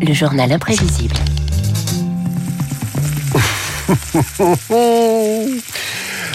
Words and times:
Le 0.00 0.12
journal 0.12 0.52
imprévisible. 0.52 1.14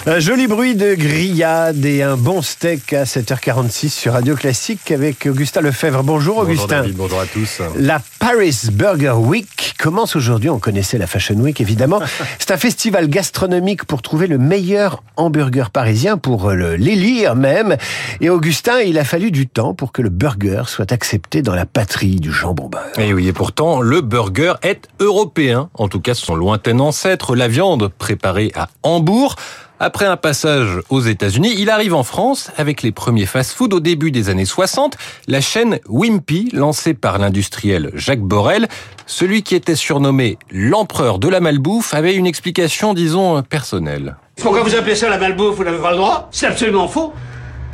Un 0.08 0.20
joli 0.20 0.46
bruit 0.46 0.76
de 0.76 0.94
grillade 0.94 1.84
et 1.84 2.00
un 2.00 2.16
bon 2.16 2.40
steak 2.40 2.92
à 2.92 3.02
7h46 3.02 3.88
sur 3.88 4.12
Radio 4.12 4.36
Classique 4.36 4.92
avec 4.92 5.26
Augustin 5.26 5.62
Lefebvre. 5.62 6.04
Bonjour 6.04 6.38
Augustin. 6.38 6.82
Bonjour 6.82 6.82
David, 6.82 6.96
bonjour 6.96 7.20
à 7.20 7.26
tous. 7.26 7.60
La 7.76 8.00
Paris 8.20 8.68
Burger 8.70 9.16
Week 9.16 9.74
commence 9.76 10.14
aujourd'hui. 10.14 10.48
On 10.48 10.60
connaissait 10.60 10.96
la 10.96 11.08
Fashion 11.08 11.34
Week 11.34 11.60
évidemment. 11.60 12.00
C'est 12.38 12.52
un 12.52 12.56
festival 12.56 13.08
gastronomique 13.08 13.84
pour 13.84 14.00
trouver 14.00 14.28
le 14.28 14.38
meilleur 14.38 15.02
hamburger 15.16 15.70
parisien, 15.70 16.18
pour 16.18 16.52
l'élire 16.52 17.34
même. 17.34 17.76
Et 18.20 18.30
Augustin, 18.30 18.78
il 18.82 19.00
a 19.00 19.04
fallu 19.04 19.32
du 19.32 19.48
temps 19.48 19.74
pour 19.74 19.90
que 19.90 20.02
le 20.02 20.08
burger 20.10 20.62
soit 20.66 20.92
accepté 20.92 21.42
dans 21.42 21.56
la 21.56 21.66
patrie 21.66 22.20
du 22.20 22.30
jambon 22.30 22.68
beurre. 22.68 22.96
Et 22.96 23.12
oui, 23.12 23.26
et 23.26 23.32
pourtant, 23.32 23.80
le 23.80 24.02
burger 24.02 24.52
est 24.62 24.86
européen. 25.00 25.68
En 25.74 25.88
tout 25.88 25.98
cas, 25.98 26.14
son 26.14 26.36
lointain 26.36 26.78
ancêtre, 26.78 27.34
la 27.34 27.48
viande 27.48 27.88
préparée 27.98 28.52
à 28.54 28.68
Hambourg. 28.84 29.34
Après 29.78 30.06
un 30.06 30.16
passage 30.16 30.80
aux 30.88 31.02
États-Unis, 31.02 31.54
il 31.58 31.68
arrive 31.68 31.92
en 31.92 32.02
France 32.02 32.50
avec 32.56 32.82
les 32.82 32.92
premiers 32.92 33.26
fast-food 33.26 33.74
au 33.74 33.80
début 33.80 34.10
des 34.10 34.30
années 34.30 34.46
60. 34.46 34.96
La 35.28 35.42
chaîne 35.42 35.80
Wimpy, 35.86 36.48
lancée 36.54 36.94
par 36.94 37.18
l'industriel 37.18 37.90
Jacques 37.92 38.22
Borel, 38.22 38.68
celui 39.04 39.42
qui 39.42 39.54
était 39.54 39.74
surnommé 39.74 40.38
l'empereur 40.50 41.18
de 41.18 41.28
la 41.28 41.40
malbouffe, 41.40 41.92
avait 41.92 42.14
une 42.14 42.26
explication, 42.26 42.94
disons, 42.94 43.42
personnelle. 43.42 44.16
Pourquoi 44.40 44.62
vous 44.62 44.74
appelez 44.74 44.96
ça 44.96 45.10
la 45.10 45.18
malbouffe 45.18 45.56
Vous 45.56 45.64
n'avez 45.64 45.78
pas 45.78 45.90
le 45.90 45.98
droit? 45.98 46.28
C'est 46.30 46.46
absolument 46.46 46.88
faux. 46.88 47.12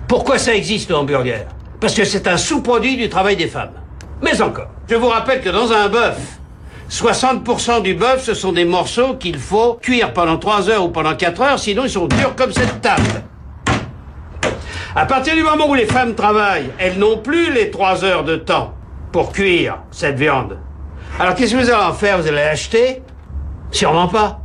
Pourquoi 0.08 0.38
ça 0.38 0.56
existe 0.56 0.90
le 0.90 0.96
hamburger 0.96 1.46
Parce 1.78 1.94
que 1.94 2.04
c'est 2.04 2.26
un 2.26 2.36
sous-produit 2.36 2.96
du 2.96 3.08
travail 3.08 3.36
des 3.36 3.46
femmes. 3.46 3.74
Mais 4.22 4.42
encore, 4.42 4.68
je 4.88 4.96
vous 4.96 5.08
rappelle 5.08 5.40
que 5.40 5.50
dans 5.50 5.70
un 5.72 5.88
bœuf, 5.88 6.16
60% 6.92 7.80
du 7.80 7.94
bœuf, 7.94 8.22
ce 8.22 8.34
sont 8.34 8.52
des 8.52 8.66
morceaux 8.66 9.14
qu'il 9.14 9.38
faut 9.38 9.78
cuire 9.80 10.12
pendant 10.12 10.36
3 10.36 10.68
heures 10.68 10.84
ou 10.84 10.90
pendant 10.90 11.14
4 11.14 11.40
heures, 11.40 11.58
sinon 11.58 11.84
ils 11.84 11.90
sont 11.90 12.06
durs 12.06 12.34
comme 12.36 12.52
cette 12.52 12.82
table. 12.82 13.22
À 14.94 15.06
partir 15.06 15.34
du 15.34 15.42
moment 15.42 15.70
où 15.70 15.74
les 15.74 15.86
femmes 15.86 16.14
travaillent, 16.14 16.70
elles 16.78 16.98
n'ont 16.98 17.16
plus 17.16 17.50
les 17.50 17.70
3 17.70 18.04
heures 18.04 18.24
de 18.24 18.36
temps 18.36 18.74
pour 19.10 19.32
cuire 19.32 19.78
cette 19.90 20.18
viande. 20.18 20.58
Alors 21.18 21.34
qu'est-ce 21.34 21.54
que 21.54 21.62
vous 21.62 21.70
allez 21.70 21.82
en 21.82 21.94
faire? 21.94 22.18
Vous 22.18 22.28
allez 22.28 22.36
l'acheter? 22.36 23.02
Sûrement 23.70 24.08
pas. 24.08 24.40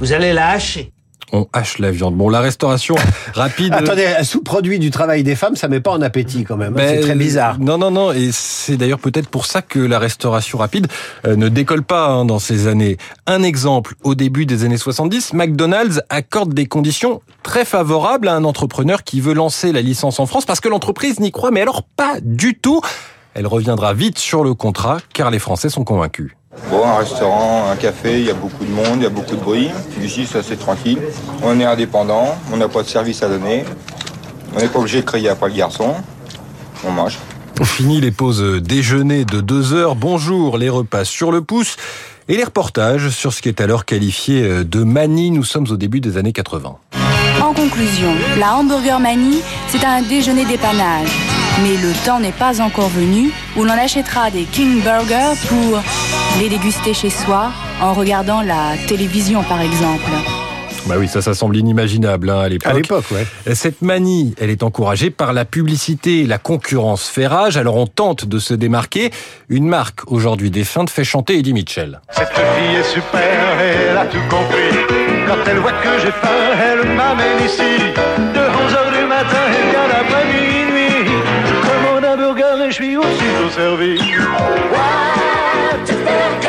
Vous 0.00 0.12
allez 0.12 0.32
la 0.32 0.48
hacher 0.50 0.92
on 1.32 1.46
hache 1.52 1.78
la 1.78 1.90
viande. 1.90 2.14
Bon, 2.16 2.28
la 2.28 2.40
restauration 2.40 2.94
rapide. 3.34 3.72
Attendez, 3.72 4.06
un 4.06 4.24
sous-produit 4.24 4.78
du 4.78 4.90
travail 4.90 5.24
des 5.24 5.34
femmes, 5.34 5.56
ça 5.56 5.68
met 5.68 5.80
pas 5.80 5.90
en 5.90 6.02
appétit 6.02 6.44
quand 6.44 6.56
même. 6.56 6.76
Hein. 6.76 6.84
c'est 6.86 7.00
très 7.00 7.14
bizarre. 7.14 7.58
Non, 7.58 7.78
non, 7.78 7.90
non. 7.90 8.12
Et 8.12 8.30
c'est 8.32 8.76
d'ailleurs 8.76 8.98
peut-être 8.98 9.28
pour 9.28 9.46
ça 9.46 9.62
que 9.62 9.78
la 9.78 9.98
restauration 9.98 10.58
rapide 10.58 10.86
euh, 11.26 11.36
ne 11.36 11.48
décolle 11.48 11.82
pas 11.82 12.06
hein, 12.06 12.24
dans 12.24 12.38
ces 12.38 12.66
années. 12.66 12.96
Un 13.26 13.42
exemple, 13.42 13.94
au 14.04 14.14
début 14.14 14.46
des 14.46 14.64
années 14.64 14.76
70, 14.76 15.32
McDonald's 15.32 16.00
accorde 16.08 16.54
des 16.54 16.66
conditions 16.66 17.20
très 17.42 17.64
favorables 17.64 18.28
à 18.28 18.34
un 18.34 18.44
entrepreneur 18.44 19.02
qui 19.02 19.20
veut 19.20 19.34
lancer 19.34 19.72
la 19.72 19.82
licence 19.82 20.20
en 20.20 20.26
France 20.26 20.46
parce 20.46 20.60
que 20.60 20.68
l'entreprise 20.68 21.20
n'y 21.20 21.32
croit, 21.32 21.50
mais 21.50 21.60
alors 21.60 21.82
pas 21.82 22.18
du 22.22 22.58
tout. 22.58 22.80
Elle 23.34 23.46
reviendra 23.46 23.92
vite 23.92 24.18
sur 24.18 24.44
le 24.44 24.54
contrat 24.54 24.98
car 25.12 25.30
les 25.30 25.38
Français 25.38 25.68
sont 25.68 25.84
convaincus. 25.84 26.32
Bon, 26.70 26.84
un 26.84 26.96
restaurant, 26.96 27.70
un 27.70 27.76
café, 27.76 28.20
il 28.20 28.26
y 28.26 28.30
a 28.30 28.34
beaucoup 28.34 28.64
de 28.64 28.70
monde, 28.70 28.96
il 28.96 29.02
y 29.02 29.06
a 29.06 29.10
beaucoup 29.10 29.36
de 29.36 29.40
bruit. 29.40 29.70
Ici, 30.02 30.26
c'est 30.30 30.38
assez 30.38 30.56
tranquille. 30.56 30.98
On 31.42 31.58
est 31.60 31.64
indépendant, 31.64 32.36
on 32.52 32.56
n'a 32.56 32.68
pas 32.68 32.82
de 32.82 32.88
service 32.88 33.22
à 33.22 33.28
donner. 33.28 33.64
On 34.54 34.60
n'est 34.60 34.68
pas 34.68 34.78
obligé 34.78 35.00
de 35.00 35.06
crier 35.06 35.28
après 35.28 35.48
le 35.48 35.54
garçon. 35.54 35.94
On 36.84 36.90
mange. 36.90 37.18
Fini 37.62 38.00
les 38.00 38.10
pauses 38.10 38.60
déjeuner 38.62 39.24
de 39.24 39.40
deux 39.40 39.72
heures. 39.72 39.94
Bonjour, 39.96 40.58
les 40.58 40.68
repas 40.68 41.04
sur 41.04 41.30
le 41.30 41.42
pouce. 41.42 41.76
Et 42.28 42.36
les 42.36 42.44
reportages 42.44 43.10
sur 43.10 43.32
ce 43.32 43.40
qui 43.40 43.48
est 43.48 43.60
alors 43.60 43.84
qualifié 43.84 44.64
de 44.64 44.82
manie. 44.82 45.30
Nous 45.30 45.44
sommes 45.44 45.66
au 45.70 45.76
début 45.76 46.00
des 46.00 46.16
années 46.16 46.32
80. 46.32 46.76
En 47.40 47.54
conclusion, 47.54 48.12
la 48.38 48.56
Hamburger 48.56 48.98
Manie, 48.98 49.42
c'est 49.68 49.84
un 49.84 50.02
déjeuner 50.02 50.44
d'épanage. 50.44 51.08
Mais 51.62 51.76
le 51.76 51.92
temps 52.04 52.18
n'est 52.18 52.32
pas 52.32 52.60
encore 52.60 52.88
venu 52.88 53.30
où 53.56 53.64
l'on 53.64 53.70
achètera 53.70 54.30
des 54.30 54.42
King 54.44 54.82
Burgers 54.82 55.38
pour 55.48 55.80
les 56.40 56.48
déguster 56.48 56.92
chez 56.92 57.10
soi 57.10 57.50
en 57.80 57.92
regardant 57.94 58.42
la 58.42 58.74
télévision 58.86 59.42
par 59.42 59.60
exemple. 59.60 60.10
Bah 60.86 60.94
oui, 60.98 61.08
ça, 61.08 61.20
ça 61.20 61.34
semble 61.34 61.56
inimaginable 61.56 62.30
hein, 62.30 62.38
à 62.40 62.48
l'époque. 62.48 62.70
À 62.70 62.74
l'époque, 62.74 63.04
ouais. 63.10 63.54
Cette 63.54 63.82
manie, 63.82 64.34
elle 64.40 64.50
est 64.50 64.62
encouragée 64.62 65.10
par 65.10 65.32
la 65.32 65.44
publicité, 65.44 66.24
la 66.24 66.38
concurrence 66.38 67.08
fait 67.08 67.26
rage. 67.26 67.56
Alors 67.56 67.76
on 67.76 67.86
tente 67.86 68.24
de 68.24 68.38
se 68.38 68.54
démarquer. 68.54 69.10
Une 69.48 69.66
marque 69.66 70.10
aujourd'hui 70.12 70.50
défunte 70.50 70.90
fait 70.90 71.04
chanter 71.04 71.38
Eddie 71.38 71.54
Mitchell. 71.54 72.00
Cette 72.10 72.28
fille 72.28 72.76
est 72.76 72.84
super, 72.84 73.60
elle 73.60 73.96
a 73.96 74.06
tout 74.06 74.18
compris. 74.30 74.78
Quand 75.26 75.50
elle 75.50 75.58
voit 75.58 75.72
que 75.72 75.98
j'ai 76.00 76.12
faim, 76.12 76.28
elle 76.62 76.94
m'amène 76.94 77.44
ici. 77.44 77.92
De 78.34 78.40
11h 78.40 79.00
du 79.00 79.06
matin 79.08 79.42
jusqu'à 79.48 79.88
l'après 79.88 80.24
minuit. 80.26 81.10
Je 81.46 81.54
commande 81.68 82.04
un 82.04 82.16
burger 82.16 82.64
et 82.64 82.70
je 82.70 82.74
suis 82.74 82.96
aussitôt 82.96 83.50
servi. 83.50 83.98
Ça, 85.84 86.45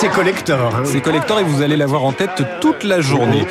c'est 0.00 0.08
collector. 0.08 0.74
Hein. 0.74 0.82
C'est 0.86 1.02
collector 1.02 1.40
et 1.40 1.42
vous 1.42 1.60
allez 1.60 1.76
l'avoir 1.76 2.04
en 2.04 2.12
tête 2.12 2.42
toute 2.62 2.84
la 2.84 3.02
journée. 3.02 3.46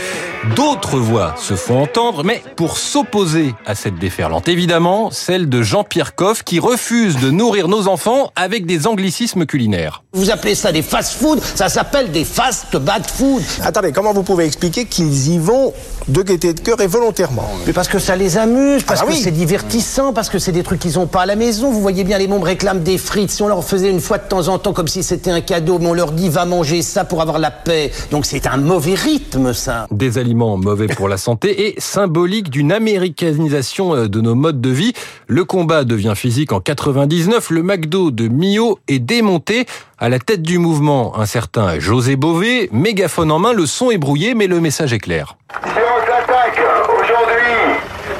D'autres 0.55 0.97
voix 0.97 1.35
se 1.37 1.53
font 1.53 1.83
entendre, 1.83 2.23
mais 2.23 2.41
pour 2.55 2.77
s'opposer 2.77 3.53
à 3.67 3.75
cette 3.75 3.99
déferlante, 3.99 4.47
évidemment, 4.47 5.11
celle 5.11 5.47
de 5.47 5.61
Jean-Pierre 5.61 6.15
Coff 6.15 6.43
qui 6.43 6.59
refuse 6.59 7.17
de 7.17 7.29
nourrir 7.29 7.67
nos 7.67 7.87
enfants 7.87 8.31
avec 8.35 8.65
des 8.65 8.87
anglicismes 8.87 9.45
culinaires. 9.45 10.01
Vous 10.13 10.31
appelez 10.31 10.55
ça 10.55 10.71
des 10.71 10.81
fast-food, 10.81 11.39
ça 11.39 11.69
s'appelle 11.69 12.11
des 12.11 12.23
fast 12.23 12.77
bad 12.77 13.05
food. 13.05 13.43
Attendez, 13.63 13.91
comment 13.91 14.13
vous 14.13 14.23
pouvez 14.23 14.45
expliquer 14.45 14.85
qu'ils 14.85 15.27
y 15.27 15.37
vont 15.37 15.73
de 16.07 16.23
gaieté 16.23 16.53
de 16.53 16.61
cœur 16.61 16.81
et 16.81 16.87
volontairement? 16.87 17.47
Mais 17.67 17.73
parce 17.73 17.89
que 17.89 17.99
ça 17.99 18.15
les 18.15 18.37
amuse, 18.37 18.83
parce 18.83 19.01
ah 19.03 19.05
que 19.05 19.13
c'est 19.13 19.31
divertissant, 19.31 20.13
parce 20.13 20.29
que 20.29 20.39
c'est 20.39 20.53
des 20.53 20.63
trucs 20.63 20.79
qu'ils 20.79 20.95
n'ont 20.95 21.05
pas 21.05 21.23
à 21.23 21.25
la 21.25 21.35
maison. 21.35 21.69
Vous 21.69 21.81
voyez 21.81 22.05
bien, 22.05 22.17
les 22.17 22.27
mômes 22.27 22.43
réclament 22.43 22.81
des 22.81 22.97
frites. 22.97 23.29
Si 23.29 23.43
on 23.43 23.49
leur 23.49 23.63
faisait 23.63 23.91
une 23.91 24.01
fois 24.01 24.17
de 24.17 24.27
temps 24.27 24.47
en 24.47 24.57
temps 24.57 24.73
comme 24.73 24.87
si 24.87 25.03
c'était 25.03 25.31
un 25.31 25.41
cadeau, 25.41 25.79
mais 25.79 25.87
on 25.87 25.93
leur 25.93 26.13
dit 26.13 26.29
va 26.39 26.45
manger 26.45 26.81
ça 26.81 27.03
pour 27.03 27.21
avoir 27.21 27.37
la 27.37 27.51
paix. 27.51 27.91
Donc 28.11 28.25
c'est 28.25 28.47
un 28.47 28.55
mauvais 28.55 28.93
rythme, 28.93 29.51
ça. 29.51 29.87
Des 29.91 30.17
aliments 30.17 30.55
mauvais 30.55 30.87
pour 30.87 31.09
la 31.09 31.17
santé 31.17 31.67
et 31.67 31.75
symbolique 31.81 32.49
d'une 32.49 32.71
américanisation 32.71 33.93
euh, 33.93 34.07
de 34.07 34.21
nos 34.21 34.35
modes 34.35 34.61
de 34.61 34.69
vie. 34.69 34.93
Le 35.27 35.43
combat 35.43 35.83
devient 35.83 36.13
physique 36.15 36.53
en 36.53 36.61
99. 36.61 37.49
Le 37.49 37.61
McDo 37.61 38.11
de 38.11 38.29
Mio 38.29 38.79
est 38.87 38.99
démonté. 38.99 39.65
À 39.97 40.07
la 40.07 40.17
tête 40.17 40.41
du 40.41 40.59
mouvement, 40.59 41.19
un 41.19 41.25
certain 41.25 41.77
José 41.77 42.15
Bové, 42.15 42.69
mégaphone 42.71 43.31
en 43.31 43.39
main, 43.39 43.51
le 43.51 43.65
son 43.65 43.91
est 43.91 43.97
brouillé, 43.97 44.33
mais 44.33 44.47
le 44.47 44.61
message 44.61 44.93
est 44.93 44.99
clair. 44.99 45.35
Si 45.65 45.71
on 45.75 45.99
s'attaque 46.07 46.57
aujourd'hui 46.87 47.59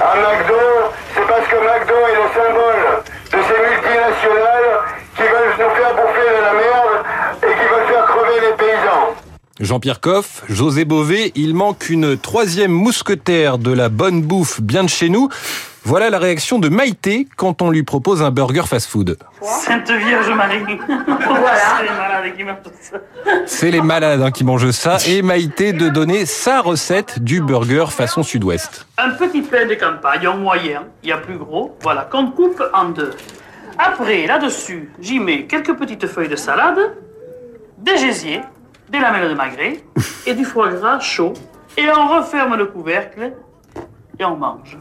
à 0.01 0.15
McDo, 0.17 0.91
c'est 1.15 1.25
parce 1.25 1.47
que 1.47 1.55
McDo 1.55 1.95
est 2.11 2.17
le 2.19 2.27
symbole 2.35 2.83
de 3.31 3.39
ces 3.47 3.59
multinationales 3.63 4.69
qui 5.15 5.23
veulent 5.23 5.55
nous 5.55 5.75
faire 5.75 5.95
bouffer 5.95 6.29
de 6.35 6.43
la 6.43 6.53
merde 6.53 7.05
et 7.43 7.53
qui 7.53 7.67
veulent 7.67 7.87
faire 7.87 8.05
crever 8.05 8.39
les 8.41 8.55
paysans. 8.57 9.15
Jean-Pierre 9.59 9.99
Coff, 9.99 10.43
José 10.47 10.85
Bové, 10.85 11.33
il 11.35 11.53
manque 11.53 11.89
une 11.89 12.17
troisième 12.17 12.71
mousquetaire 12.71 13.57
de 13.57 13.73
la 13.73 13.89
bonne 13.89 14.21
bouffe 14.21 14.61
bien 14.61 14.85
de 14.85 14.89
chez 14.89 15.09
nous. 15.09 15.27
Voilà 15.83 16.09
la 16.09 16.17
réaction 16.17 16.59
de 16.59 16.69
Maïté 16.69 17.27
quand 17.35 17.61
on 17.61 17.69
lui 17.69 17.83
propose 17.83 18.21
un 18.21 18.31
burger 18.31 18.63
fast-food. 18.67 19.17
Sainte 19.41 19.91
Vierge 19.91 20.29
Marie. 20.29 20.61
voilà. 21.27 21.57
C'est 21.75 21.83
les 21.83 21.91
malades 21.91 22.35
qui 22.37 22.43
mangent 22.43 22.61
ça. 22.81 22.97
C'est 23.45 23.71
les 23.71 23.81
malades 23.81 24.21
hein, 24.21 24.31
qui 24.31 24.43
mangent 24.45 24.71
ça. 24.71 24.97
Et 25.07 25.21
Maïté 25.21 25.73
de 25.73 25.89
donner 25.89 26.25
sa 26.25 26.61
recette 26.61 27.21
du 27.21 27.41
burger 27.41 27.85
façon 27.89 28.23
sud-ouest. 28.23 28.87
Un 28.97 29.11
petit 29.11 29.41
pain 29.41 29.65
de 29.65 29.75
campagne 29.75 30.25
en 30.27 30.37
moyen, 30.37 30.85
il 31.03 31.09
y 31.09 31.11
a 31.11 31.17
plus 31.17 31.37
gros, 31.37 31.75
voilà, 31.81 32.07
qu'on 32.09 32.31
coupe 32.31 32.63
en 32.73 32.89
deux. 32.89 33.11
Après, 33.77 34.25
là-dessus, 34.25 34.89
j'y 35.01 35.19
mets 35.19 35.47
quelques 35.47 35.75
petites 35.75 36.07
feuilles 36.07 36.29
de 36.29 36.35
salade, 36.35 36.79
des 37.77 37.97
gésiers, 37.97 38.41
des 38.89 38.99
lamelles 38.99 39.29
de 39.29 39.35
magret 39.35 39.83
et 40.25 40.33
du 40.33 40.45
foie 40.45 40.69
gras 40.69 40.99
chaud. 40.99 41.33
Et 41.77 41.87
on 41.89 42.07
referme 42.07 42.55
le 42.55 42.65
couvercle 42.65 43.33
et 44.19 44.25
on 44.25 44.35
mange. 44.35 44.77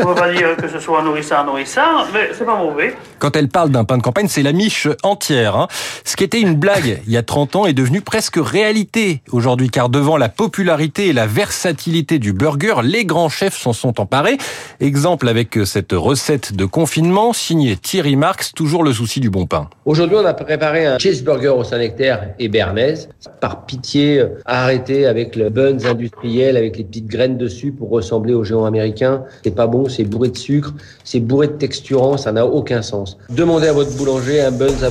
On 0.00 0.08
ne 0.08 0.14
va 0.14 0.14
pas 0.14 0.32
dire 0.32 0.56
que 0.56 0.68
ce 0.68 0.78
soit 0.78 1.02
nourrissant, 1.02 1.44
nourrissant, 1.44 2.06
mais 2.12 2.30
c'est 2.32 2.44
pas 2.44 2.56
mauvais. 2.56 2.94
Quand 3.18 3.36
elle 3.36 3.48
parle 3.48 3.70
d'un 3.70 3.84
pain 3.84 3.98
de 3.98 4.02
campagne, 4.02 4.28
c'est 4.28 4.42
la 4.42 4.52
miche 4.52 4.88
entière. 5.02 5.56
Hein. 5.56 5.68
Ce 6.04 6.16
qui 6.16 6.24
était 6.24 6.40
une 6.40 6.54
blague 6.54 7.00
il 7.06 7.12
y 7.12 7.16
a 7.16 7.22
30 7.22 7.56
ans 7.56 7.66
est 7.66 7.72
devenu 7.72 8.00
presque 8.00 8.38
réalité 8.38 9.22
aujourd'hui, 9.30 9.70
car 9.70 9.88
devant 9.88 10.16
la 10.16 10.28
popularité 10.28 11.08
et 11.08 11.12
la 11.12 11.26
versatilité 11.26 12.18
du 12.18 12.32
burger, 12.32 12.76
les 12.82 13.04
grands 13.04 13.28
chefs 13.28 13.56
s'en 13.56 13.72
sont 13.72 14.00
emparés. 14.00 14.38
Exemple 14.80 15.28
avec 15.28 15.58
cette 15.64 15.92
recette 15.92 16.54
de 16.54 16.64
confinement 16.64 17.32
signée 17.32 17.76
Thierry 17.76 18.16
Marx, 18.16 18.52
toujours 18.52 18.82
le 18.82 18.92
souci 18.92 19.20
du 19.20 19.30
bon 19.30 19.46
pain. 19.46 19.68
Aujourd'hui, 19.84 20.16
on 20.20 20.24
a 20.24 20.34
préparé 20.34 20.86
un 20.86 20.98
cheeseburger 20.98 21.56
au 21.56 21.64
Saint-Nectaire 21.64 22.30
et 22.38 22.48
Bernaise. 22.48 23.08
Par 23.40 23.66
pitié, 23.66 24.24
arrêtez 24.44 25.06
avec 25.06 25.36
le 25.36 25.50
buns 25.50 25.84
industriel, 25.84 26.56
avec 26.56 26.76
les 26.76 26.84
petites 26.84 27.06
graines 27.06 27.38
dessus 27.38 27.72
pour 27.72 27.90
ressembler 27.90 28.34
aux 28.34 28.44
géants 28.44 28.64
américains. 28.64 29.24
C'est 29.44 29.54
pas 29.54 29.66
c'est 29.88 30.04
bourré 30.04 30.28
de 30.28 30.36
sucre, 30.36 30.74
c'est 31.04 31.20
bourré 31.20 31.48
de 31.48 31.52
texturant, 31.52 32.16
ça 32.16 32.32
n'a 32.32 32.46
aucun 32.46 32.82
sens. 32.82 33.16
Demandez 33.30 33.68
à 33.68 33.72
votre 33.72 33.96
boulanger 33.96 34.40
un 34.40 34.50
buns 34.50 34.82
à. 34.82 34.90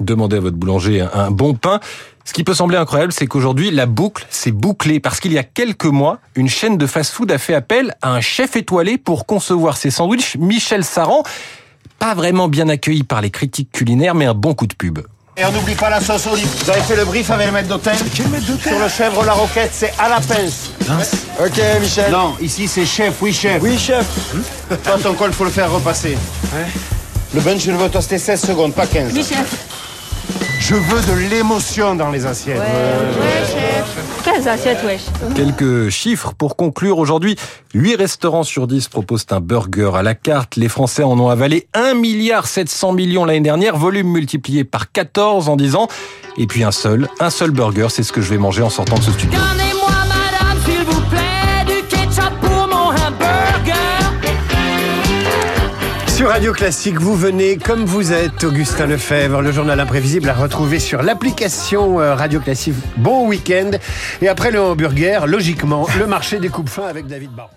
Demandez 0.00 0.36
à 0.36 0.40
votre 0.40 0.56
boulanger 0.56 1.06
un 1.12 1.30
bon 1.30 1.54
pain. 1.54 1.80
Ce 2.28 2.34
qui 2.34 2.44
peut 2.44 2.52
sembler 2.52 2.76
incroyable, 2.76 3.10
c'est 3.10 3.26
qu'aujourd'hui, 3.26 3.70
la 3.70 3.86
boucle 3.86 4.26
s'est 4.28 4.52
bouclée 4.52 5.00
parce 5.00 5.18
qu'il 5.18 5.32
y 5.32 5.38
a 5.38 5.42
quelques 5.42 5.86
mois, 5.86 6.18
une 6.34 6.48
chaîne 6.48 6.76
de 6.76 6.86
fast-food 6.86 7.32
a 7.32 7.38
fait 7.38 7.54
appel 7.54 7.94
à 8.02 8.12
un 8.12 8.20
chef 8.20 8.54
étoilé 8.54 8.98
pour 8.98 9.24
concevoir 9.24 9.78
ses 9.78 9.90
sandwichs, 9.90 10.36
Michel 10.36 10.84
Saran. 10.84 11.22
Pas 11.98 12.14
vraiment 12.14 12.48
bien 12.48 12.68
accueilli 12.68 13.02
par 13.02 13.22
les 13.22 13.30
critiques 13.30 13.72
culinaires, 13.72 14.14
mais 14.14 14.26
un 14.26 14.34
bon 14.34 14.52
coup 14.52 14.66
de 14.66 14.74
pub. 14.74 14.98
Et 15.40 15.44
on 15.44 15.52
n'oublie 15.52 15.76
pas 15.76 15.88
la 15.88 16.00
sauce 16.00 16.26
olive. 16.26 16.48
Vous 16.64 16.70
avez 16.70 16.80
fait 16.80 16.96
le 16.96 17.04
brief 17.04 17.30
avec 17.30 17.46
le 17.46 17.52
maître 17.52 17.68
d'hôtel 17.68 17.94
Quel 18.12 18.26
maître 18.26 18.46
d'hôtel 18.46 18.72
Sur 18.72 18.82
le 18.82 18.88
chèvre 18.88 19.24
la 19.24 19.34
roquette, 19.34 19.70
c'est 19.72 19.92
à 19.96 20.08
la 20.08 20.20
pince. 20.20 20.70
Ok, 21.38 21.60
Michel. 21.80 22.10
Non, 22.10 22.34
ici 22.40 22.66
c'est 22.66 22.84
chef, 22.84 23.14
oui 23.20 23.32
chef. 23.32 23.62
Oui, 23.62 23.78
chef. 23.78 24.04
Toi, 24.82 24.98
ton 25.00 25.14
col, 25.14 25.32
faut 25.32 25.44
le 25.44 25.50
faire 25.50 25.70
repasser. 25.70 26.18
Le 27.34 27.40
bunch, 27.40 27.60
je 27.60 27.70
le 27.70 27.76
veux 27.76 27.88
toaster 27.88 28.18
16 28.18 28.40
secondes, 28.46 28.74
pas 28.74 28.86
15. 28.86 29.12
Oui, 29.14 29.22
chef. 29.22 29.67
Je 30.68 30.74
veux 30.74 31.00
de 31.00 31.30
l'émotion 31.30 31.94
dans 31.94 32.10
les 32.10 32.26
assiettes. 32.26 32.58
Ouais. 32.58 34.22
15 34.22 34.48
assiettes, 34.48 34.84
wesh. 34.84 35.00
Quelques 35.34 35.88
chiffres 35.88 36.34
pour 36.36 36.56
conclure 36.56 36.98
aujourd'hui. 36.98 37.36
8 37.72 37.96
restaurants 37.96 38.42
sur 38.42 38.66
10 38.66 38.88
proposent 38.88 39.24
un 39.30 39.40
burger 39.40 39.92
à 39.94 40.02
la 40.02 40.14
carte. 40.14 40.56
Les 40.56 40.68
Français 40.68 41.02
en 41.02 41.18
ont 41.18 41.30
avalé 41.30 41.68
1 41.72 41.94
milliard 41.94 42.46
700 42.46 42.92
millions 42.92 43.24
l'année 43.24 43.40
dernière, 43.40 43.78
volume 43.78 44.08
multiplié 44.08 44.64
par 44.64 44.92
14 44.92 45.48
en 45.48 45.56
10 45.56 45.74
ans. 45.74 45.88
Et 46.36 46.46
puis 46.46 46.64
un 46.64 46.70
seul, 46.70 47.08
un 47.18 47.30
seul 47.30 47.50
burger, 47.50 47.86
c'est 47.88 48.02
ce 48.02 48.12
que 48.12 48.20
je 48.20 48.28
vais 48.28 48.38
manger 48.38 48.62
en 48.62 48.68
sortant 48.68 48.98
de 48.98 49.04
ce 49.04 49.12
studio. 49.12 49.40
Sur 56.18 56.30
Radio 56.30 56.52
Classique, 56.52 56.98
vous 56.98 57.14
venez 57.14 57.58
comme 57.58 57.84
vous 57.84 58.12
êtes, 58.12 58.42
Augustin 58.42 58.86
Lefebvre, 58.86 59.40
le 59.40 59.52
journal 59.52 59.78
imprévisible 59.78 60.28
à 60.28 60.34
retrouver 60.34 60.80
sur 60.80 61.00
l'application 61.00 62.00
euh, 62.00 62.16
Radio 62.16 62.40
Classique. 62.40 62.74
Bon 62.96 63.28
week-end. 63.28 63.70
Et 64.20 64.26
après 64.26 64.50
le 64.50 64.60
hamburger, 64.60 65.28
logiquement, 65.28 65.86
le 65.96 66.08
marché 66.08 66.40
des 66.40 66.48
coupes 66.48 66.70
fins 66.70 66.88
avec 66.88 67.06
David 67.06 67.30
Baron. 67.30 67.50